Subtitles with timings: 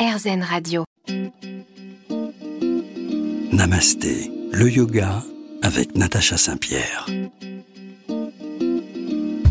[0.00, 0.84] RZN Radio.
[3.52, 5.22] Namasté, le yoga
[5.60, 7.04] avec Natacha Saint-Pierre.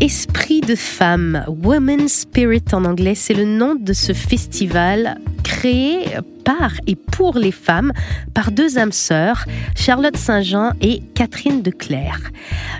[0.00, 6.04] Esprit de femme, Women's Spirit en anglais, c'est le nom de ce festival créé
[6.44, 7.92] par et pour les femmes
[8.34, 12.30] par deux âmes sœurs, Charlotte Saint-Jean et Catherine Declerc.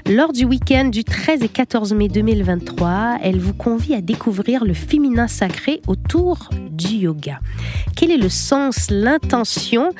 [0.08, 4.72] Lors du week-end du 13 et 14 mai 2023, elle vous convie à découvrir le
[4.72, 7.40] féminin sacré autour du yoga.
[7.96, 9.90] Quel est le sens, l'intention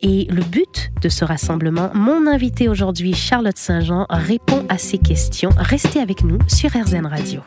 [0.00, 5.50] et le but de ce rassemblement, mon invité aujourd'hui, Charlotte Saint-Jean, répond à ces questions.
[5.56, 7.42] Restez avec nous sur RZN Radio.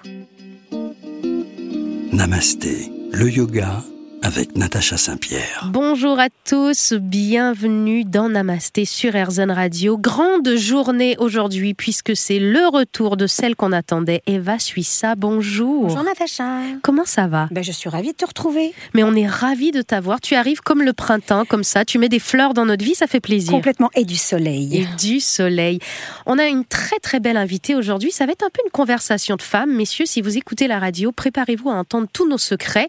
[2.13, 3.83] Namasté, le yoga
[4.23, 5.67] avec Natacha Saint-Pierre.
[5.71, 9.97] Bonjour à tous, bienvenue dans Namasté sur RZN Radio.
[9.97, 15.15] Grande journée aujourd'hui puisque c'est le retour de celle qu'on attendait, Eva Suissa.
[15.15, 15.87] Bonjour.
[15.87, 16.59] Bonjour Natacha.
[16.83, 17.47] Comment ça va?
[17.51, 18.73] Ben, Je suis ravie de te retrouver.
[18.93, 20.21] Mais on est ravis de t'avoir.
[20.21, 21.83] Tu arrives comme le printemps, comme ça.
[21.83, 23.51] Tu mets des fleurs dans notre vie, ça fait plaisir.
[23.51, 23.89] Complètement.
[23.95, 24.77] Et du soleil.
[24.77, 25.79] Et du soleil.
[26.27, 28.11] On a une très très belle invitée aujourd'hui.
[28.11, 29.75] Ça va être un peu une conversation de femmes.
[29.75, 32.87] Messieurs, si vous écoutez la radio, préparez-vous à entendre tous nos secrets.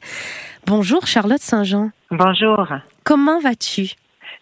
[0.67, 1.91] Bonjour Charlotte Saint-Jean.
[2.11, 2.67] Bonjour.
[3.05, 3.91] Comment vas-tu?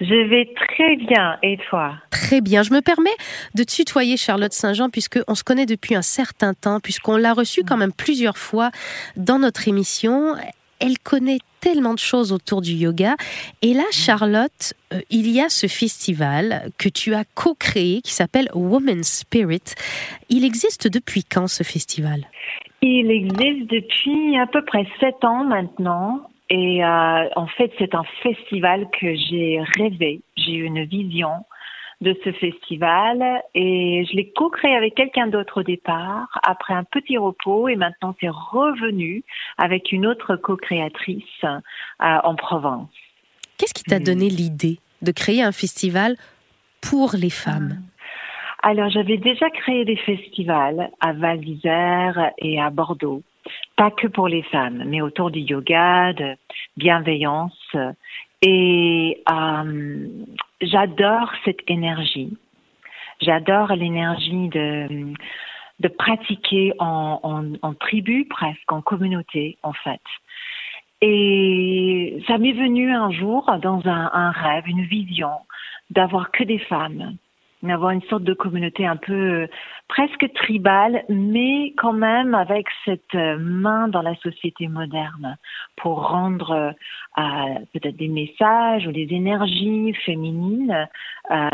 [0.00, 1.38] Je vais très bien.
[1.42, 1.94] Et toi?
[2.10, 2.62] Très bien.
[2.62, 3.10] Je me permets
[3.54, 7.76] de tutoyer Charlotte Saint-Jean puisqu'on se connaît depuis un certain temps, puisqu'on l'a reçue quand
[7.76, 8.70] même plusieurs fois
[9.16, 10.36] dans notre émission.
[10.78, 13.16] Elle connaît tellement de choses autour du yoga.
[13.62, 18.48] Et là, Charlotte, euh, il y a ce festival que tu as co-créé qui s'appelle
[18.54, 19.74] Women's Spirit.
[20.30, 22.26] Il existe depuis quand ce festival?
[22.82, 26.28] Il existe depuis à peu près sept ans maintenant.
[26.48, 30.20] Et euh, en fait, c'est un festival que j'ai rêvé.
[30.36, 31.44] J'ai eu une vision
[32.00, 37.18] de ce festival et je l'ai co-créé avec quelqu'un d'autre au départ, après un petit
[37.18, 39.22] repos et maintenant c'est revenu
[39.58, 41.58] avec une autre co-créatrice euh,
[41.98, 42.88] en Provence.
[43.58, 44.04] Qu'est-ce qui t'a hmm.
[44.04, 46.16] donné l'idée de créer un festival
[46.80, 47.82] pour les femmes?
[48.62, 53.22] Alors, j'avais déjà créé des festivals à Val d'Isère et à Bordeaux,
[53.76, 56.36] pas que pour les femmes, mais autour du yoga, de
[56.76, 57.74] bienveillance.
[58.42, 60.08] Et euh,
[60.60, 62.36] j'adore cette énergie.
[63.22, 65.14] J'adore l'énergie de,
[65.80, 70.02] de pratiquer en, tribu presque, en communauté en fait.
[71.00, 75.32] Et ça m'est venu un jour dans un rêve, une vision
[75.88, 77.16] d'avoir que des femmes
[77.62, 79.46] d'avoir une sorte de communauté un peu euh,
[79.88, 85.36] presque tribale, mais quand même avec cette euh, main dans la société moderne
[85.76, 86.74] pour rendre
[87.18, 90.88] euh, peut-être des messages ou des énergies féminines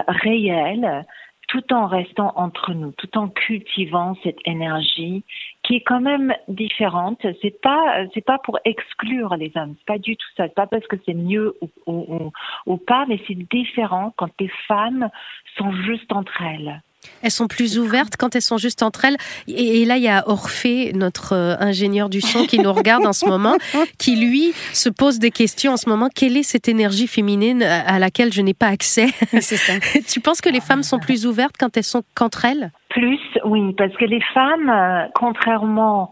[0.08, 1.04] réelles
[1.48, 5.24] tout en restant entre nous, tout en cultivant cette énergie
[5.66, 7.26] qui est quand même différente.
[7.42, 10.44] C'est pas, c'est pas pour exclure les hommes, c'est pas du tout ça.
[10.46, 12.32] C'est pas parce que c'est mieux ou, ou,
[12.66, 15.08] ou pas, mais c'est différent quand les femmes
[15.56, 16.82] sont juste entre elles.
[17.22, 19.16] Elles sont plus ouvertes quand elles sont juste entre elles.
[19.48, 23.12] Et, là, il y a Orphée, notre euh, ingénieur du son, qui nous regarde en
[23.12, 23.56] ce moment,
[23.98, 26.08] qui lui se pose des questions en ce moment.
[26.14, 29.08] Quelle est cette énergie féminine à laquelle je n'ai pas accès?
[29.40, 29.74] C'est ça.
[30.08, 32.70] tu penses que les femmes sont plus ouvertes quand elles sont qu'entre elles?
[32.90, 36.10] Plus, oui, parce que les femmes, euh, contrairement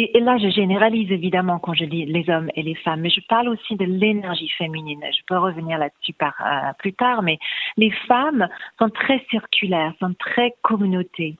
[0.00, 3.20] et, là, je généralise évidemment quand je dis les hommes et les femmes, mais je
[3.28, 5.02] parle aussi de l'énergie féminine.
[5.10, 7.38] Je peux revenir là-dessus euh, plus tard, mais
[7.76, 8.48] les femmes
[8.78, 11.36] sont très circulaires, sont très communautés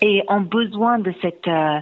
[0.00, 1.80] et ont besoin de cette euh,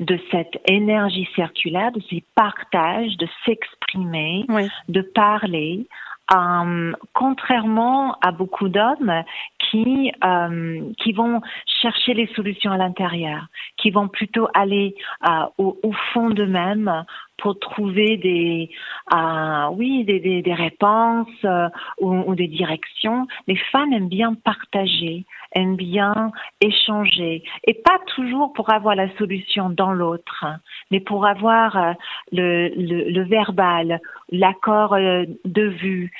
[0.00, 4.46] de cette énergie circulaire, de ces partages, de s'exprimer,
[4.88, 5.86] de parler.
[6.34, 9.24] Euh, contrairement à beaucoup d'hommes
[9.70, 11.40] qui euh, qui vont
[11.80, 13.46] chercher les solutions à l'intérieur,
[13.76, 14.94] qui vont plutôt aller
[15.28, 17.04] euh, au, au, fond d'eux-mêmes
[17.38, 18.70] pour trouver des
[19.14, 21.68] euh, oui des, des, des réponses euh,
[22.00, 23.26] ou, ou, des directions.
[23.46, 25.24] Les femmes aiment bien partager,
[25.54, 30.44] aiment bien échanger et pas toujours pour avoir la solution dans l'autre,
[30.90, 31.92] mais pour avoir euh,
[32.32, 36.12] le, le, le, verbal, l'accord euh, de vue,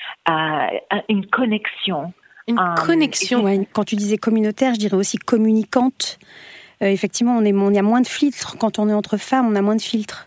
[1.08, 2.12] une connexion.
[2.48, 3.44] Une connexion.
[3.72, 6.18] quand tu disais communautaire, je dirais aussi communicante.
[6.80, 9.54] effectivement, on est, on y a moins de filtres quand on est entre femmes, on
[9.54, 10.26] a moins de filtres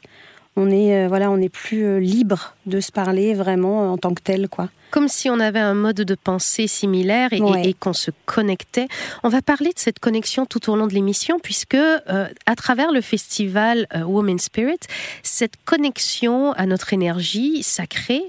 [0.55, 3.97] on est euh, voilà, on est plus euh, libre de se parler vraiment euh, en
[3.97, 4.69] tant que tel, quoi.
[4.91, 8.89] Comme si on avait un mode de pensée similaire et, qu'on se connectait.
[9.23, 12.99] On va parler de cette connexion tout au long de l'émission, puisque à travers le
[12.99, 14.79] festival Women Spirit,
[15.23, 18.21] cette connexion à notre énergie sacrée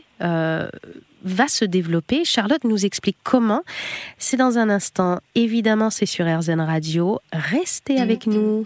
[1.24, 2.24] va se développer.
[2.24, 3.62] Charlotte nous explique comment.
[4.18, 5.20] C'est dans un instant.
[5.34, 7.20] Évidemment, c'est sur RZN Radio.
[7.32, 8.64] Restez avec nous.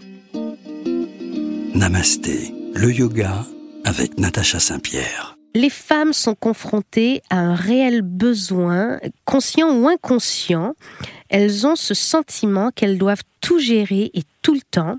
[1.73, 3.45] Namasté, le yoga
[3.85, 5.37] avec Natacha Saint-Pierre.
[5.55, 10.75] Les femmes sont confrontées à un réel besoin, conscient ou inconscient.
[11.29, 14.97] Elles ont ce sentiment qu'elles doivent tout gérer et tout le temps.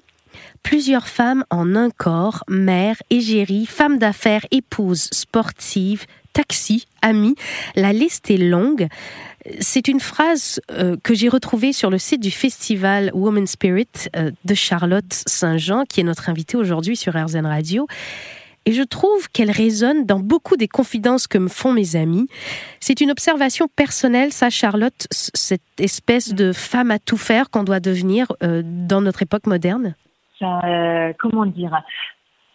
[0.63, 6.07] Plusieurs femmes en un corps, mère, égérie, femme d'affaires, épouse, sportive,
[6.39, 7.35] taxi, amie,
[7.75, 8.87] la liste est longue.
[9.59, 14.31] C'est une phrase euh, que j'ai retrouvée sur le site du festival Woman Spirit euh,
[14.45, 17.89] de Charlotte Saint-Jean, qui est notre invitée aujourd'hui sur RZN Radio.
[18.67, 22.29] Et je trouve qu'elle résonne dans beaucoup des confidences que me font mes amis.
[22.79, 27.81] C'est une observation personnelle, ça, Charlotte, cette espèce de femme à tout faire qu'on doit
[27.81, 29.97] devenir euh, dans notre époque moderne
[30.41, 31.71] Comment dire?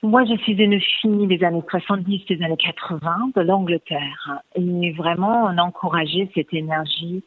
[0.03, 4.41] Moi, je suis une fille des années 70, des années 80 de l'Angleterre.
[4.55, 7.23] Et vraiment, on encourageait cette énergie,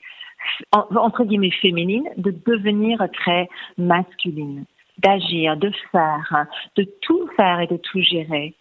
[0.72, 4.64] entre guillemets, féminine, de devenir très masculine,
[4.98, 6.46] d'agir, de faire,
[6.76, 8.54] de tout faire et de tout gérer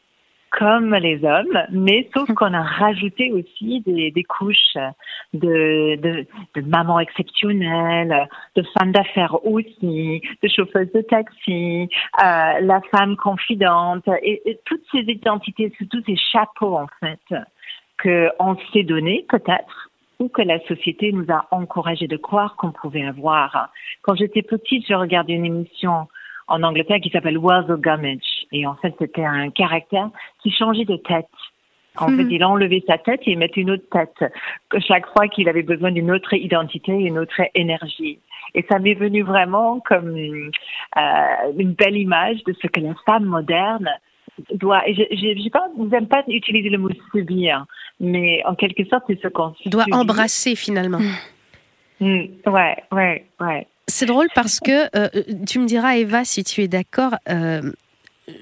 [0.58, 4.78] comme les hommes, mais sauf qu'on a rajouté aussi des, des couches
[5.34, 6.26] de, de,
[6.56, 11.90] de maman exceptionnelle, de femme d'affaires aussi, de chauffeuse de taxi,
[12.24, 17.20] euh, la femme confidente, et, et, toutes ces identités, tous ces chapeaux en fait
[18.02, 23.06] qu'on s'est donné peut-être ou que la société nous a encouragé de croire qu'on pouvait
[23.06, 23.70] avoir.
[24.02, 26.08] Quand j'étais petite, je regardais une émission
[26.48, 28.35] en Angleterre qui s'appelle World of Gummidge.
[28.52, 30.10] Et en fait, c'était un caractère
[30.42, 31.28] qui changeait de tête.
[31.98, 32.32] En fait, mhm.
[32.32, 34.32] il a enlevé sa tête et il mettait une autre tête.
[34.86, 38.20] Chaque fois qu'il avait besoin d'une autre identité, une autre énergie.
[38.54, 43.26] Et ça m'est venu vraiment comme euh, une belle image de ce que la femme
[43.26, 43.90] moderne
[44.54, 44.88] doit.
[44.88, 47.66] Et je pas, n'aime pas utiliser le mot subir,
[48.00, 51.00] mais en quelque sorte, c'est ce qu'on doit embrasser finalement.
[52.00, 52.24] Mm.
[52.48, 53.68] Ouais, ouais, ouais.
[53.88, 55.10] C'est drôle parce que, euh,
[55.48, 57.62] tu me diras Eva si tu es d'accord, euh,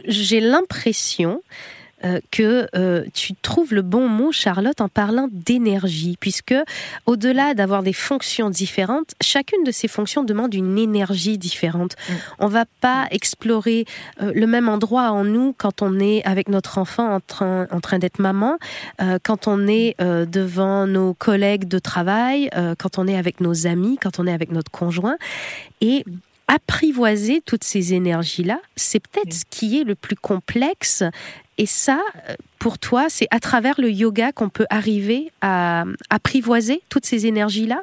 [0.06, 1.41] j'ai l'impression
[2.06, 6.56] euh, que euh, tu trouves le bon mot, Charlotte, en parlant d'énergie, puisque
[7.06, 11.95] au-delà d'avoir des fonctions différentes, chacune de ces fonctions demande une énergie différente.
[12.09, 12.13] Mm.
[12.39, 13.85] On va pas explorer
[14.21, 17.79] euh, le même endroit en nous quand on est avec notre enfant en train, en
[17.79, 18.57] train d'être maman,
[19.24, 24.19] quand on est devant nos collègues de travail, quand on est avec nos amis, quand
[24.19, 25.18] on est avec notre conjoint.
[25.81, 26.03] Et
[26.53, 31.03] apprivoiser toutes ces énergies-là, c'est peut-être ce qui est le plus complexe.
[31.57, 32.00] Et ça,
[32.59, 37.81] pour toi, c'est à travers le yoga qu'on peut arriver à apprivoiser toutes ces énergies-là?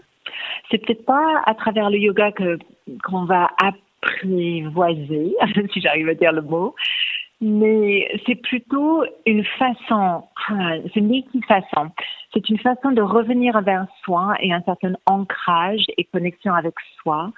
[0.71, 2.59] C'est peut-être pas à travers le yoga que
[3.05, 5.35] qu'on va apprivoiser,
[5.73, 6.75] si j'arrive à dire le mot,
[7.41, 11.91] mais c'est plutôt une façon, ah, c'est une façon.
[12.33, 17.33] C'est une façon de revenir vers soi et un certain ancrage et connexion avec soi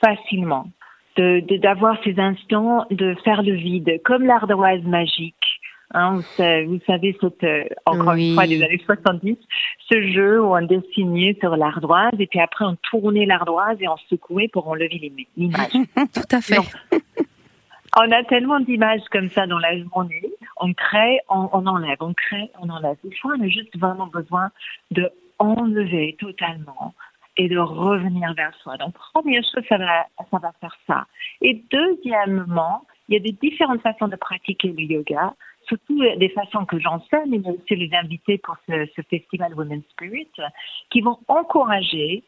[0.00, 0.68] facilement,
[1.18, 5.34] de d'avoir ces instants de faire le vide, comme l'ardoise magique.
[5.94, 6.20] Hein,
[6.66, 9.38] vous, savez, cette, euh, encore une fois, des années 70,
[9.90, 13.96] ce jeu où on dessinait sur l'ardoise et puis après on tournait l'ardoise et on
[14.10, 15.72] secouait pour enlever l'image.
[16.14, 16.58] Tout à fait.
[17.96, 20.30] on a tellement d'images comme ça dans la journée.
[20.58, 22.96] On crée, on, on, enlève, on crée, on enlève.
[23.02, 24.50] Des fois, on a juste vraiment besoin
[24.90, 26.94] de enlever totalement
[27.38, 28.76] et de revenir vers soi.
[28.76, 31.06] Donc, première chose, ça va, ça va faire ça.
[31.40, 35.34] Et deuxièmement, il y a des différentes façons de pratiquer le yoga,
[35.66, 40.28] surtout des façons que j'enseigne, mais aussi les invités pour ce, ce festival Women's Spirit,
[40.90, 42.24] qui vont encourager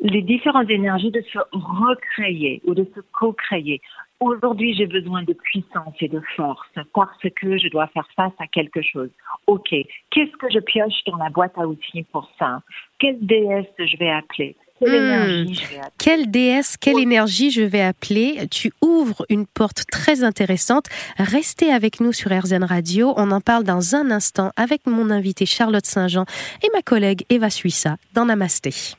[0.00, 3.80] les différentes énergies de se recréer ou de se co-créer.
[4.20, 8.46] Aujourd'hui, j'ai besoin de puissance et de force parce que je dois faire face à
[8.46, 9.10] quelque chose.
[9.46, 9.68] OK,
[10.10, 12.62] qu'est-ce que je pioche dans la boîte à outils pour ça?
[12.98, 14.56] Quelle déesse je vais appeler?
[14.78, 14.94] Quelle, hmm.
[14.94, 15.92] énergie je vais appeler?
[15.98, 18.46] Quelle déesse, quelle énergie je vais appeler?
[18.50, 20.86] Tu ouvres une porte très intéressante.
[21.18, 23.12] Restez avec nous sur RZN Radio.
[23.16, 26.24] On en parle dans un instant avec mon invité Charlotte Saint-Jean
[26.62, 28.94] et ma collègue Eva Suissa dans Namasté.